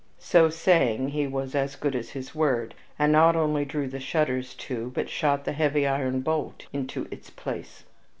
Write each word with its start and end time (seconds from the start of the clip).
So 0.17 0.49
saying 0.49 1.09
he 1.09 1.27
was 1.27 1.53
as 1.53 1.75
good 1.75 1.95
as 1.95 2.09
his 2.09 2.33
word, 2.33 2.73
and 2.97 3.11
not 3.11 3.35
only 3.35 3.65
drew 3.65 3.87
the 3.87 3.99
shutters 3.99 4.55
to, 4.55 4.89
but 4.95 5.09
shot 5.11 5.45
the 5.45 5.51
heavy 5.53 5.85
iron 5.85 6.21
bolt 6.21 6.65
into 6.73 7.07
its 7.11 7.29
place. 7.29 7.83